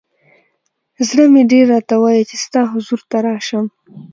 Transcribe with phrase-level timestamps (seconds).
[1.07, 3.65] ز ړه مې ډېر راته وایی چې ستا حضور ته راشم.